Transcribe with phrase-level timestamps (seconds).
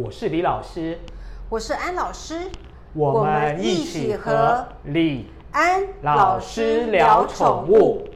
[0.00, 0.96] 我是李老师，
[1.50, 2.48] 我是安老师，
[2.94, 8.08] 我们一起和李安老师聊宠物。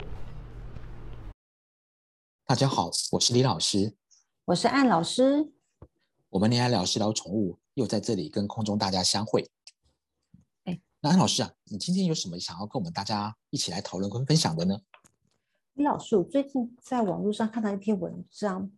[2.47, 3.97] 大家好，我是李老师，
[4.45, 5.51] 我是安老师，
[6.31, 9.51] 我们李安老师聊宠物又在这里跟空中大家相会。
[10.63, 14.81] 哎，那安老师啊，你今天有什么想要跟我们大家一起来讨论跟分享的呢？
[15.73, 18.71] 李老师，我最近在网络上看到一篇文章，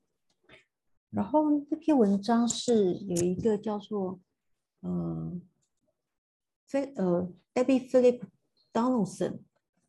[1.14, 4.18] 然后这篇文章是有一个叫做
[4.82, 5.40] 嗯，
[6.66, 8.20] 菲呃 Debbie Philip
[8.72, 9.38] Donaldson，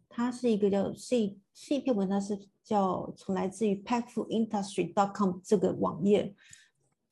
[0.07, 6.35] 他是一个叫是一是一篇文章是叫从来自于 PetFoodIndustry.com 这个网页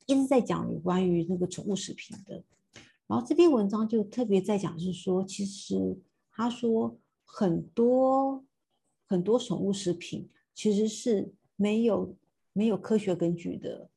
[0.06, 2.44] 一直在讲有关于那个宠物食品的，
[3.08, 5.98] 然后这篇文章就特别在讲是说，其实
[6.32, 8.44] 他说很多。
[9.06, 12.16] 很多宠物食品其实是没有
[12.52, 13.88] 没有科学根据的。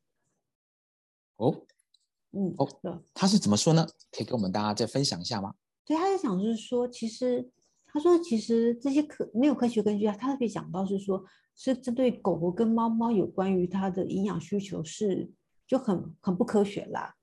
[1.37, 1.55] 哦，
[2.33, 2.69] 嗯，哦，
[3.15, 3.87] 他是怎么说呢？
[4.11, 5.55] 可以跟我们大家再分享一下吗？
[5.85, 7.51] 对，他在讲就是说，其实
[7.87, 15.31] 他说其实这些科没有科学根据啊，他特别讲到是说，是针对狗狗跟猫猫有关于它的营养需求是
[15.67, 17.15] 就很很不科学啦。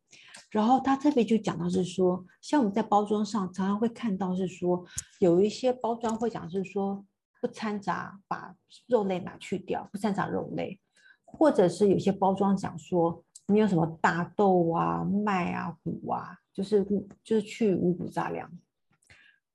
[0.50, 4.86] 然后他特别就讲到是说，像我们在包装上常常会看到是说，
[5.20, 7.06] 有一些包装会讲是说。
[7.42, 8.56] 不掺杂，把
[8.88, 10.80] 肉类拿去掉，不掺杂肉类，
[11.26, 16.84] 或者是有些包装讲说没有什么大豆啊、麦啊、谷啊，就是
[17.24, 18.52] 就是去五谷杂粮。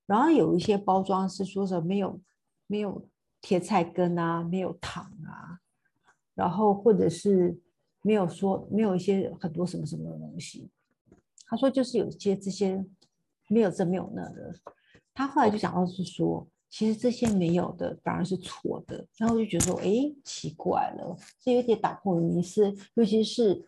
[0.07, 2.21] 然后有一些包装是说什么没有
[2.67, 3.09] 没有
[3.41, 5.61] 铁菜根啊，没有糖啊，
[6.35, 7.59] 然后或者是
[8.03, 10.71] 没有说没有一些很多什么什么的东西。
[11.47, 12.85] 他说就是有些这些
[13.49, 14.55] 没有这没有那的。
[15.15, 16.47] 他后来就讲到是说。
[16.71, 23.67] 其实这些没有的反而是错的，然后我就觉得说，哎，奇怪了，这有点打破迷思，尤其是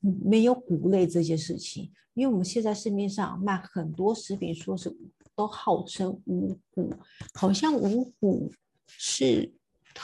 [0.00, 4.96] 没有谷类这些事情，因为我们现在市面上卖很多食品，说是
[5.34, 6.92] 都号称无谷，
[7.34, 8.50] 好像无谷
[8.86, 9.52] 是，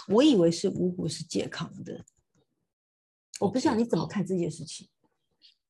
[0.08, 2.04] 我以为是无谷是健康的，
[3.40, 4.88] 我不知道你怎么看这件事情。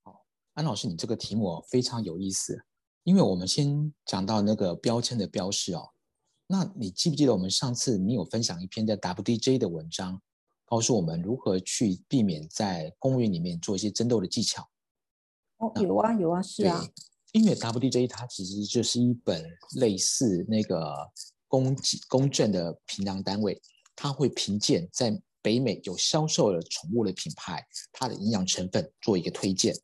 [0.02, 2.64] 好，安老师，你这个题目非常有意思，
[3.04, 5.90] 因为我们先讲到那个标签的标示哦。
[6.48, 10.22] 那你记不记得我们上次你有分享一篇在 WDJ 的文章，
[10.66, 14.68] 告诉我们如何去避免在公园里面做一些争斗的技巧？
[15.56, 16.84] 哦，有啊，有啊，是啊。
[17.32, 19.44] 因为 WDJ 它其实就是一本
[19.76, 20.94] 类似那个
[21.48, 21.74] 公
[22.08, 23.60] 公正的评量单位，
[23.94, 29.74] 它会评鉴在北美有销售的宠物的品牌，它的营养成分做一个推荐。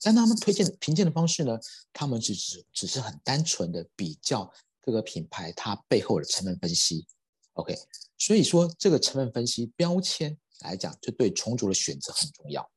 [0.00, 1.58] 但他们推荐评鉴的方式呢，
[1.92, 4.52] 他们只是只是很单纯的比较。
[4.86, 7.06] 各个品牌它背后的成分分析
[7.54, 7.76] ，OK，
[8.18, 12.68] 所以说这个成分分析标签来讲，就对宠主的选择很重要。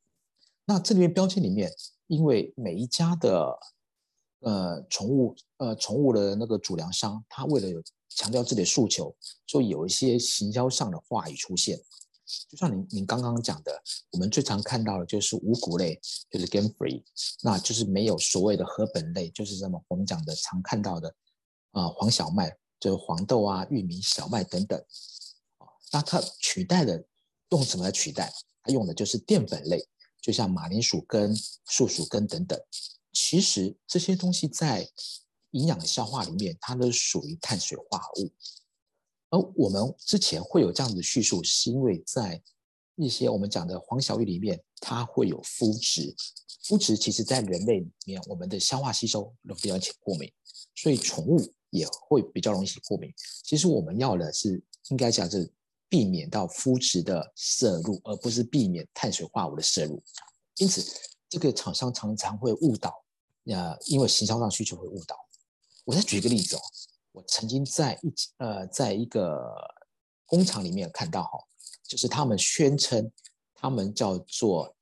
[0.66, 1.72] 那这里面标签里面，
[2.08, 3.58] 因为每一家的
[4.40, 11.80] 呃宠物呃宠物的那个主粮商，他为了有强调自己的诉求，所以有一些行销上的话语出现。
[12.50, 15.98] 就像您您刚刚讲的，我们最常看到的就是五谷类，
[16.30, 17.02] 就是 game free，
[17.42, 21.16] 那就是没有所谓的禾本类，就是什么我们讲的常看到的。
[21.72, 24.80] 啊，黄小麦就是黄豆啊、玉米、小麦等等，
[25.58, 27.04] 啊，那它取代的
[27.50, 28.32] 用什么来取代？
[28.64, 29.88] 它用的就是淀粉类，
[30.22, 31.36] 就像马铃薯根、
[31.66, 32.60] 树薯根等等。
[33.14, 34.88] 其实这些东西在
[35.52, 38.32] 营养的消化里面，它都属于碳水化合物。
[39.30, 42.42] 而我们之前会有这样的叙述，是因为在
[42.96, 46.16] 一些我们讲的黄小玉里面，它会有麸质。
[46.64, 50.32] 麸质其实在人类里面，我们的消化吸收容易引起过敏，
[50.76, 51.54] 所以宠物。
[51.78, 53.14] 也会比较容易起过敏。
[53.44, 55.52] 其实我们要的是应该讲是
[55.88, 60.02] 避免到麸质的摄入，而不是避免碳水化合物的摄入。
[60.58, 60.86] 因此，
[61.30, 62.94] 这个厂商常常会误导，
[63.46, 65.16] 呃，因为行销上需求会误导。
[65.86, 66.60] 我再举一个例子哦，
[67.14, 69.40] 我曾经在一呃，在一个
[70.25, 71.40] 工厂里面看到哈，
[71.88, 73.10] 就是他们宣称
[73.56, 74.75] 他们叫做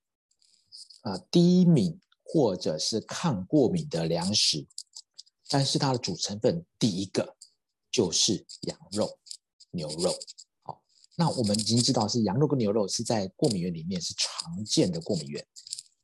[1.04, 4.66] 呃低敏或者是抗过敏的粮食。
[5.50, 7.36] 但是它的主成分第一个
[7.92, 9.18] 就是羊肉、
[9.72, 10.14] 牛肉。
[10.64, 10.82] 好，
[11.16, 15.46] 那我们已经知道是羊肉跟牛肉是在过敏源里面是常见的过敏源，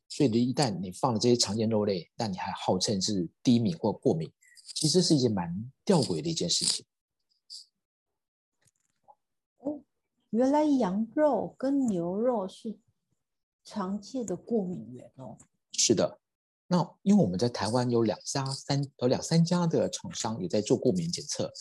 [0.08, 4.32] 所以呢，一旦你放了这些常见肉类，但你还号称是低敏或过敏，
[4.64, 6.86] 其实是一件蛮吊诡的一件事情。
[9.58, 9.82] 哦，
[10.30, 12.78] 原来羊肉跟牛肉是
[13.64, 15.38] 常见的过敏源哦。
[15.74, 16.20] 是的。
[16.72, 21.52] 那因为我们在台湾有两家三有两三家的厂商也在做过敏检测，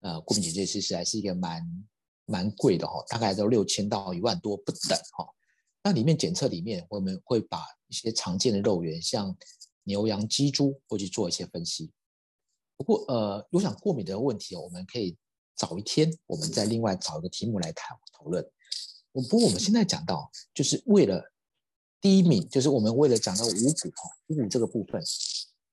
[0.00, 1.86] 呃，过敏检测其实还是一个蛮
[2.26, 5.26] 蛮贵的哈，大概都六千到一万多不等哈。
[5.82, 9.34] 那里面检测里面我们会把一些常见的肉源，像
[9.84, 11.90] 牛羊鸡猪，会去做一些分析。
[12.76, 15.16] 不过，呃，有想过敏的问题，我们可以
[15.56, 18.46] 早一天，我们再另外找一个题目来谈讨论。
[19.12, 21.24] 我不过我们现在讲到，就是为了
[22.00, 25.02] 第一名，就是我们为了讲到五谷哈，五谷这个部分，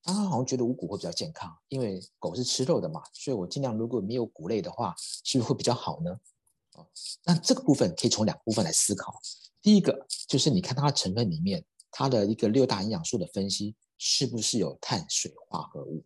[0.02, 4.92] 大家好像觉得五谷会比较健康，因为狗是吃肉的嘛，所以我尽量如果没有谷类的话，
[5.22, 6.10] 是不是会比较好呢？
[6.72, 6.84] 啊，
[7.24, 9.14] 那这个部分可以从两部分来思考。
[9.62, 16.04] 第一个就是你看它的成分里面，它的一个六大营养素的分析，是不是有碳水化合物？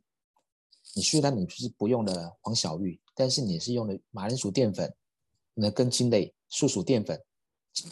[0.94, 4.94] 你虽然你是不用了黄小玉，但是你是用了马铃薯淀粉、
[5.54, 7.24] 那根茎类、树薯淀粉，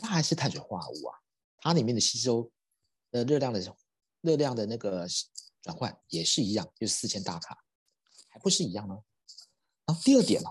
[0.01, 1.18] 它还是碳水化合物啊。
[1.61, 2.51] 它里面的吸收
[3.11, 3.77] 的热量的
[4.21, 5.07] 热量的那个
[5.63, 7.57] 转换也是一样，就是四千大卡，
[8.29, 9.03] 还不是一样吗？
[9.87, 10.51] 然后第二点哦，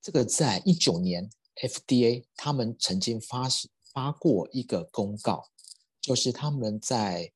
[0.00, 3.48] 这个在一九年 FDA 他们曾经发
[3.92, 5.48] 发过一个公告，
[6.00, 7.32] 就是他们在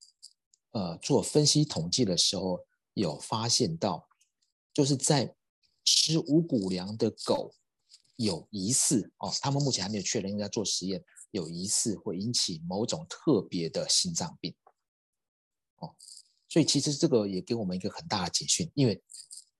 [0.72, 4.06] 呃做分析统计的时候有发现到。
[4.72, 5.34] 就是在
[5.84, 7.52] 吃五谷粮的狗
[8.14, 14.54] 有疑似哦，他们目前还没有确认，应该做实验，有疑似会引起某种特别的心脏病
[15.76, 15.94] 哦，
[16.48, 19.02] 所以其实这个也给我们一个很大的警讯，因为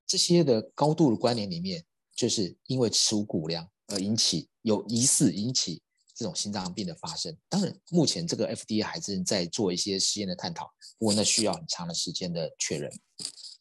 [0.07, 1.85] 这些的高度的关联里面，
[2.15, 5.83] 就是因为吃五谷粮而引起有疑似引起
[6.15, 7.37] 这种心脏病的发生。
[7.49, 12.91] 当然，目前这个 FDA 还是在做一些实验的探讨，不过那需要很长的时间的确认。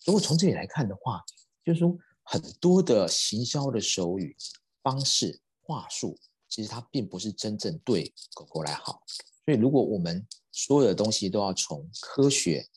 [0.05, 1.23] 如果从这里来看的话，
[1.63, 4.35] 就是说，很多的行销的手语、
[4.81, 6.17] 方式、话术，
[6.49, 9.03] 其实它并不是真正对狗狗来好。
[9.45, 12.67] 所以，如果我们所有的东西都要从科学、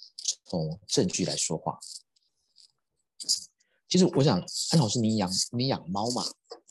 [0.45, 1.79] 从证据来说话，
[3.89, 4.39] 其实我想，
[4.71, 6.23] 安老师，你养你养猫嘛，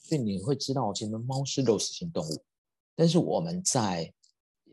[0.04, 2.44] 所以你会知道，其实猫是肉食性动物。
[2.96, 4.14] 但是我们在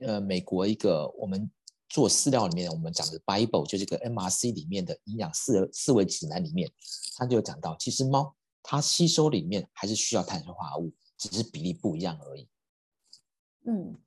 [0.01, 1.51] 呃美国一个我们。
[1.91, 6.71] 做饲料里面，我们讲的 Bible 就是个 MRC 里面的营养四四维指南里面，
[7.17, 12.49] 它就讲到，其实猫它吸收里面还是需要碳水化合物，只是比例不一样而已。
[13.67, 13.99] 嗯，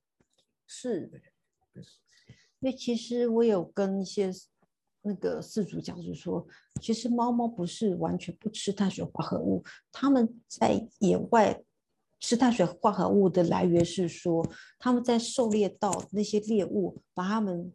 [0.65, 1.21] 是。
[2.61, 4.31] 因为其实我有跟一些
[5.01, 6.47] 那个饲主讲，就是说，
[6.81, 11.63] 其实猫猫不是完全不吃碳水化合物，它们在野外。
[12.23, 14.47] 吃碳水化合物的来源是说，
[14.77, 17.73] 他们在狩猎到那些猎物，把它们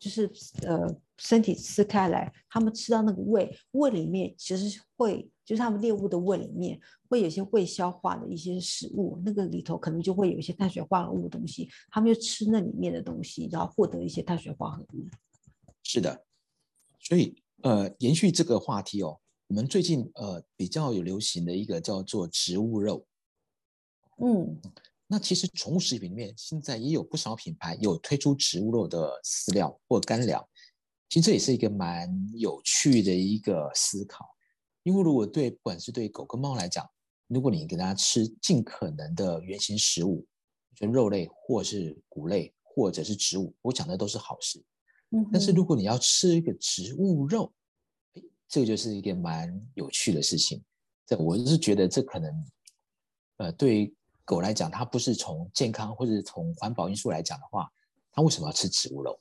[0.00, 0.28] 就是
[0.62, 15.06] 呃身体撕开来，他们吃到那个胃，胃里面其实会就是他们猎物的胃里面会有一些未消化的一些食物，那个里头可能就会有一些碳水化合物的东西，他们就吃那里面的东西，然后获得一些碳水化合物。
[15.82, 16.24] 是的，
[16.98, 23.04] 所以呃延续这个话题哦，我们最近呃比较有流行的一个叫做植物肉。
[24.22, 24.58] 嗯，
[25.12, 30.40] 那其实宠物食品里面现在也有不少品牌有推出植物肉的饲料或干粮，
[31.08, 34.24] 其实这也是一个蛮有趣的一个思考。
[34.84, 36.88] 因为如果对不管是对狗跟猫来讲，
[37.26, 40.24] 如果你给它吃尽可能的原型食物，
[40.76, 44.62] 就肉类或是谷类或者是植物，我讲的都是好事。
[45.10, 47.52] 嗯，但是如果你要吃一个植物肉，
[48.14, 50.62] 哎，这个就是一个蛮有趣的事情。
[51.04, 52.46] 这我是觉得这可能，
[53.38, 53.92] 呃，对。
[54.30, 57.68] 狗来讲，它不是从健康或者从环保因素来讲的话，
[58.12, 59.18] 它为什么要吃植物肉？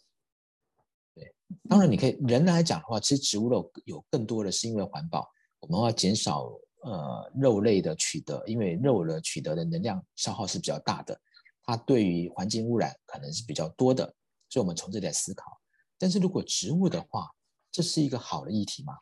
[1.16, 1.34] 对，
[1.68, 5.28] 当然你可以人来讲的话，吃植物肉有更多的是因为环保，
[5.62, 6.52] 我们要减少
[6.84, 11.20] 呃肉类的取得，因为肉的取得的能量消耗是比较大的，
[11.64, 14.06] 它对于环境污染可能是比较多的，
[14.48, 15.60] 所以我们从这里思考。
[15.98, 17.28] 但是如果植物的话，
[17.72, 18.94] 这是一个好的议题吗？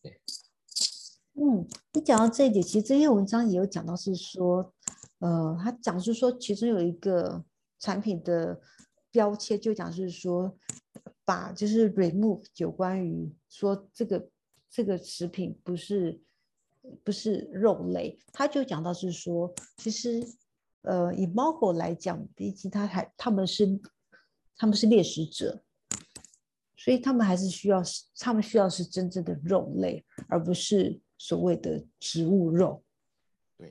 [0.00, 0.20] 对。
[1.34, 4.74] 嗯，你讲到这一点，其实这篇文章也有讲到，是说，
[5.20, 7.42] 呃，他讲是说，其中有一个
[7.78, 8.60] 产品的
[9.10, 10.54] 标签就讲是说，
[11.24, 14.28] 把就是 remove 有关于说这个
[14.68, 16.20] 这个食品不是
[17.02, 20.22] 不是肉类，他就讲到是说，其实
[20.82, 23.80] 呃以猫狗来讲，毕竟它还他们是
[24.56, 25.62] 他们是猎食者，
[26.76, 31.00] 所以他们还是需要是他们需要是真正的肉类，而不是。
[31.22, 32.82] 所谓的植物肉，
[33.58, 33.70] 对，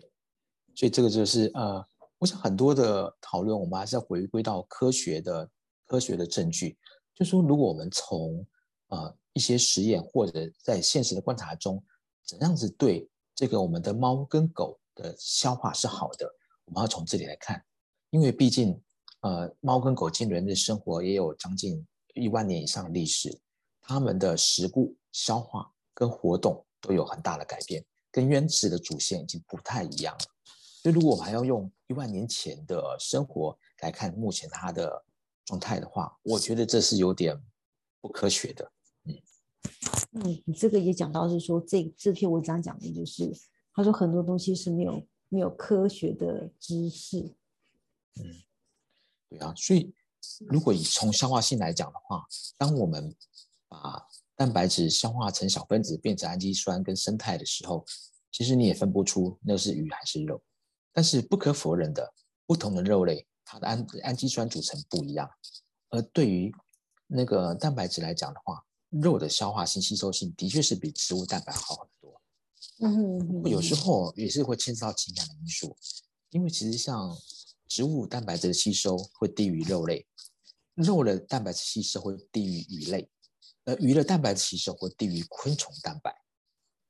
[0.75, 1.83] 所以这个就是呃，
[2.19, 5.49] 我想很多的讨论，我们还是要回归到科学的
[5.87, 6.77] 科学的证据。
[7.15, 8.45] 就说如果我们从
[8.89, 11.83] 呃一些实验或者在现实的观察中，
[12.23, 16.31] 怎样子对这个我们的猫跟狗的消化是好的，
[16.65, 17.65] 我们要从这里来看，
[18.11, 18.79] 因为毕竟
[19.21, 23.41] 呃猫跟狗进人的生活也有将近一万年以上历史，
[23.81, 26.63] 它们的食物消化跟活动。
[26.81, 30.25] 都有很大的改变，跟原始的祖先已经不太一样了。
[30.81, 35.03] 所以，如果我们还要用一万年前的生活来看目前它的
[35.45, 37.37] 状态的话，我觉得这是有点
[37.99, 38.71] 不科学的。
[40.11, 43.31] 嗯，你这个也讲到是说，这这篇文章讲的就是，
[43.73, 47.35] 他说很多东西是没有没有科学的知识。
[48.15, 48.25] 嗯，
[49.29, 49.93] 对啊，所以
[50.47, 52.25] 如果以从消化性来讲的话，
[52.57, 53.13] 当我们
[53.67, 54.07] 把
[54.39, 57.85] 蛋白质消化成小分子变成氨基酸跟生态的时候，
[58.31, 60.41] 其实你也分不出那是鱼还是肉。
[60.93, 62.13] 但是不可否认的，
[62.45, 65.29] 不同的肉类它的氨氨基酸组成不一样，
[65.89, 66.49] 而对于
[67.05, 72.21] 那个蛋白质来讲的话，肉的消化性、吸收性的确是比植物蛋白好很多。
[72.79, 75.75] 嗯，有时候也是会牵涉到情感的因素，
[76.29, 77.13] 因为其实像
[77.67, 80.07] 植物蛋白质的吸收会低于肉类，
[80.75, 83.09] 肉的蛋白质吸收会低于鱼类，
[83.65, 86.15] 而鱼的蛋白质吸收会低于昆虫蛋白。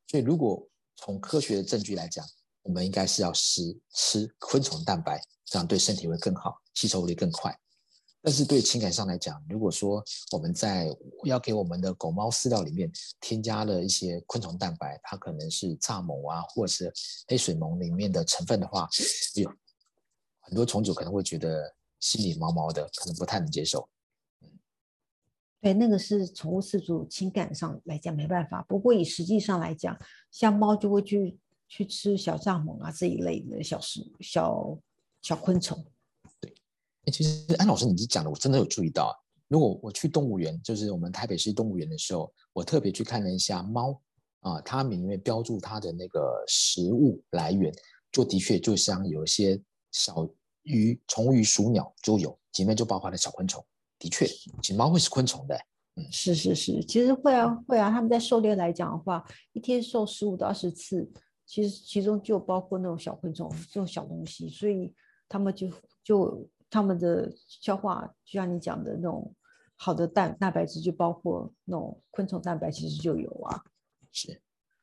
[0.07, 2.25] 所以，如果从科学的证据来讲，
[2.63, 7.57] 我们应该是要吃吃昆虫蛋白，这样对身体会更好，吸收会更快。
[8.21, 16.93] 但是对情感上来讲，如果说我们在要给我们的狗猫饲料里面添加了一些昆虫蛋白，它可能是蚱蜢啊，或者是
[17.27, 18.89] 黑水虻里面的成分的话，
[19.35, 19.49] 有
[20.41, 23.87] 很多虫主可能会觉得心里毛毛的，可能不太能接受。
[25.61, 28.65] 对，那个是宠物饲主情感上来讲没办法。
[28.67, 29.97] 不过以实际上来讲，
[30.31, 31.37] 像猫就会去
[31.67, 34.79] 去吃小蚱蜢啊这一类的小食小
[35.21, 35.85] 小昆虫。
[36.39, 36.53] 对
[37.11, 39.13] 其实安老师，你是讲的，我真的有注意到。
[39.49, 43.99] 如果我去动物园，就是我们台北市动物园的时候，我特别去看了一下猫
[44.41, 47.73] 啊，它里面标注它的那个食物来源，
[48.11, 49.59] 就的确就像有一些
[49.91, 50.29] 小
[50.63, 53.65] 鱼、虫鱼、鼠鸟就有，里面就包含了小昆虫。
[53.99, 55.55] 的确，其实猫会是昆虫的。
[55.95, 61.11] 嗯，是是是，其实会啊会啊，他们在狩猎来讲的话，一天狩十五到二十次，
[61.45, 64.93] 其实其中就包括那种小昆虫这种小东西，所以
[65.27, 65.69] 他们就
[66.03, 66.49] 就。
[66.71, 69.33] 他们的消化，就像你讲的那种
[69.75, 73.59] 好的蛋蛋白质，就包括那种昆虫蛋白，其实就有啊。
[74.11, 74.39] 是，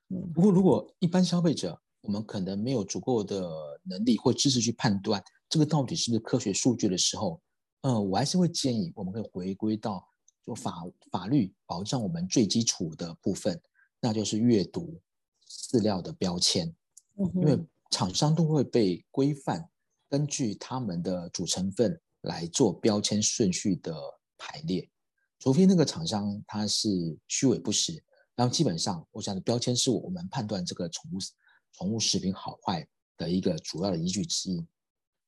[0.08, 0.20] 嗯。
[0.32, 3.48] 不过，如果一般消费者，我们可能没有足够的
[3.84, 7.40] 能力或知识去判断这个到底是不是科学数据的时候，
[7.86, 10.04] 嗯，我还是会建议我们可以回归到
[10.44, 13.62] 就法法律保障我们最基础的部分，
[14.00, 15.00] 那就是阅读
[15.48, 16.74] 饲料的标签，
[17.16, 17.56] 因为
[17.92, 19.70] 厂商都会被规范。
[20.08, 23.94] 根据他们的主成分来做标签顺序的
[24.36, 24.88] 排列，
[25.38, 28.02] 除非那个厂商他是虚伪不实，
[28.34, 31.18] 然后基本上我想的标签是我们判断这个宠物
[31.72, 32.84] 宠物食品好坏
[33.16, 34.66] 的一个主要的依据之一。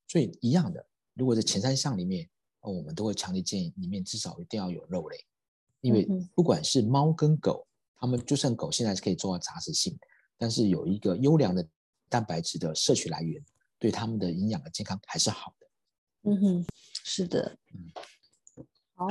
[0.08, 0.84] 所以一样的，
[1.14, 2.28] 如果在前三项里面，
[2.60, 5.16] 我们都会强烈建议里面至少一定要有肉类，
[5.80, 9.98] 因为不管是猫跟狗，它们就算狗现在是可以做到杂食性，
[10.36, 11.66] 但是有一个优良的
[12.08, 13.42] 蛋白质的摄取来源。
[13.80, 15.66] 对它们的营养和健康还是好的。
[16.28, 16.66] 嗯哼，
[17.04, 17.56] 是的。
[17.72, 18.64] 嗯，
[18.96, 19.06] 好，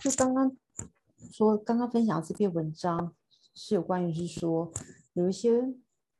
[0.00, 0.56] 就刚刚
[1.32, 3.16] 说，刚刚分享这篇文章
[3.52, 4.72] 是有关于是说，
[5.14, 5.50] 有一些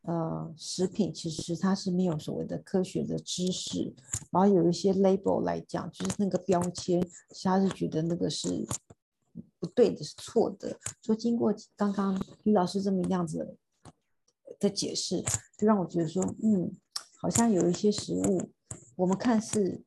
[0.03, 3.95] 呃食品其实它是没有所谓的科学的知识，
[4.31, 7.01] 然后有一些 label 来讲，就是那个标签，
[7.43, 8.67] 他是觉得那个是
[9.59, 10.79] 不对的，是错的。
[11.03, 13.57] 说经过刚刚李老师这么样子
[14.59, 15.23] 的解释，
[15.57, 16.77] 就让我觉得说，嗯。
[17.25, 18.51] 好像有一些食物，
[18.97, 19.85] 我们看似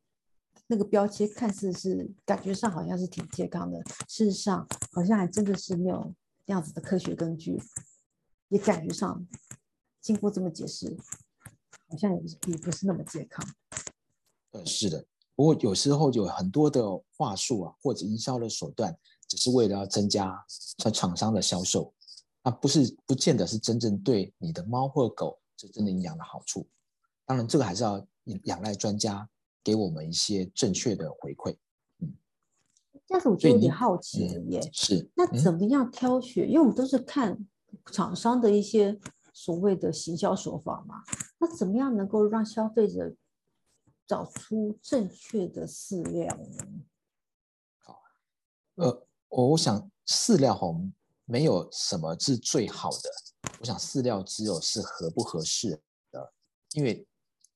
[0.67, 7.61] 那个标签看似是感觉上好像是挺健康的，事实上好像还真的是没有这样子的科学根据，
[8.47, 9.27] 也感觉上
[10.05, 10.95] 经过这么解释，
[11.89, 13.43] 好像也也不是那么健康。
[14.51, 16.79] 呃，是的，不过有时候有很多的
[17.17, 18.95] 话术啊，或者营销的手段，
[19.27, 20.45] 只是为了要增加
[20.77, 21.91] 厂厂商的销售，
[22.43, 26.67] 那，不是不见得是真正对你的猫或狗是真的营养的好处。
[27.25, 28.05] 当然，这个还是要
[28.43, 29.27] 仰赖专家
[29.63, 31.57] 给我们一些正确的回馈。
[31.97, 32.13] 嗯，
[33.07, 34.69] 但是我就有点好奇了耶。
[34.71, 36.47] 是，那怎么样挑选？
[36.47, 37.43] 因为我们都是看
[37.91, 38.99] 厂商的一些
[39.35, 41.03] 所谓的行销手法嘛。
[41.37, 43.13] 那怎么样能够让消费者
[44.07, 46.65] 找出正确的饲料呢？
[47.77, 48.01] 好，
[48.75, 50.67] 呃，我我想饲料哈，
[51.25, 53.11] 没有什么是最好的。
[53.59, 55.79] 我想饲料只有是合不合适
[56.11, 56.33] 的，
[56.71, 57.05] 因为。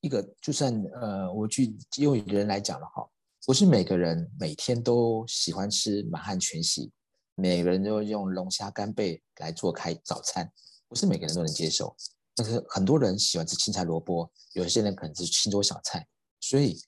[0.02, 3.06] 一个就算呃，我去用人来讲了哈，
[3.44, 6.90] 不是每个人每天都喜欢吃满汉全席，
[7.34, 10.50] 每个人都用龙虾干贝来做开早餐，
[10.90, 11.96] 不是每个人都能接受。
[12.34, 16.04] 但是很多人喜欢吃青菜萝卜，有些人可能是清粥小菜。
[16.40, 16.82] 所以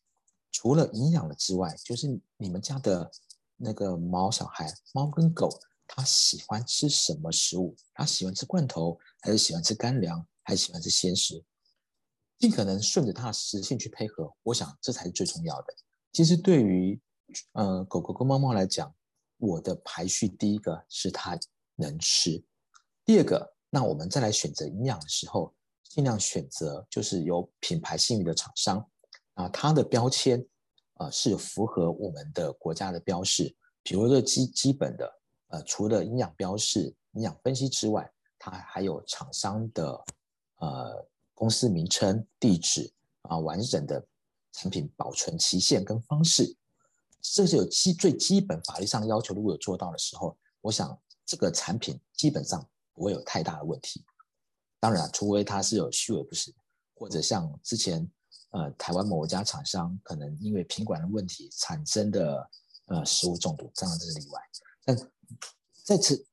[0.50, 3.08] 除了营养的之外，就是你们家的
[3.56, 5.48] 那个毛小孩，猫跟狗，
[5.86, 7.76] 它喜欢吃什么食物？
[7.94, 11.44] 它喜欢吃罐头，还是喜欢吃干粮，还是喜欢吃鲜食？
[12.38, 15.74] 尽可能顺着它的食性去配合，我想这才是最重要的。
[16.12, 17.00] 其实对于
[17.52, 18.92] 呃狗狗跟猫猫来讲，
[19.38, 21.38] 我的排序第一个是它
[21.76, 22.42] 能吃，
[23.04, 25.50] 第二个，那我们再来选择营养的时候，
[25.82, 28.86] 尽量选择就是有品牌信誉的厂商
[29.32, 30.46] 啊，它的标签
[30.98, 35.10] 啊是符合我们的国家的标示，比如说基基本的
[35.48, 40.04] 呃，除了营养标示、营养分析之外，它还有厂商的
[40.56, 44.04] 呃公司名称、地址啊，完整的
[44.52, 46.54] 产品保存期限跟方式，
[47.22, 49.34] 这是有基最基本法律上要求。
[49.34, 54.04] 如果有做到的时候，我想这个产品基本上不会有太大的问题。
[54.80, 56.54] 当然，除非它是有虚伪不实，
[56.94, 58.10] 或者像之前
[58.50, 62.50] 呃台湾某家厂商可能因为品管的问题产生的
[62.86, 64.40] 呃食物中毒，这样这是例外。
[64.84, 64.96] 但
[65.84, 66.26] 在此。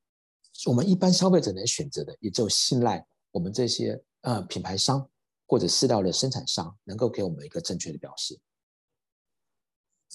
[0.65, 5.09] 我们一般消费者能选择的，也就信赖我们这些呃品牌商
[5.47, 8.37] 或者饲料的生产商，能够给我们一个正确的表示。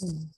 [0.02, 0.30] 嗯，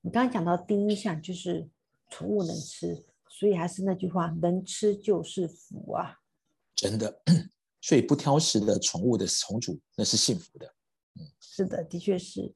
[0.00, 1.68] 你刚刚讲到第一项就是
[2.08, 3.04] 宠物能吃，
[3.40, 6.18] 所以还是那句话，能吃就是福啊！
[6.76, 7.22] 真的，
[7.80, 10.74] 所以不挑食的宠物的宠主那是幸福的。
[11.14, 12.54] 嗯，是的，的确是。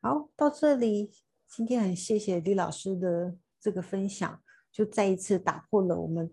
[0.00, 1.12] 好，到这里，
[1.46, 4.42] 今天很谢谢李老师的这个分享。
[4.72, 6.32] 就再一次打破了我们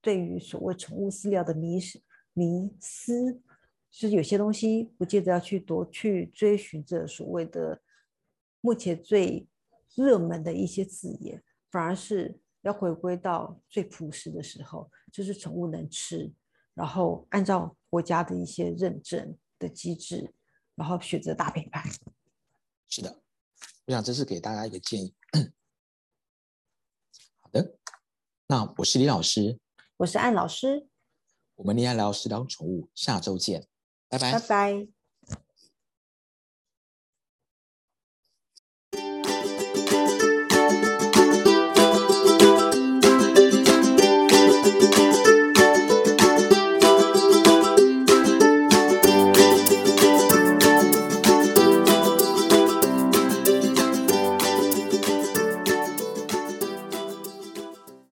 [0.00, 1.78] 对于所谓宠物饲料的迷
[2.32, 3.40] 迷思，
[3.88, 7.80] 就是有些东西不见得要去多去追寻着所谓的
[8.60, 9.46] 目前最
[9.94, 16.32] 热门的一些字眼，反而是要回归到最朴实的时候，就是宠物能吃，
[16.74, 20.34] 然后按照国家的一些认证的机制，
[20.74, 21.88] 然后选择大品牌。
[22.88, 23.22] 是的，
[23.86, 25.14] 我想这是给大家一个建议。
[27.38, 27.78] 好的
[28.48, 29.60] 那我是李老师，
[29.98, 30.88] 我是安老师，
[31.54, 33.64] 我们恋爱聊食聊宠物，下周见，
[34.08, 34.95] 拜拜，拜拜。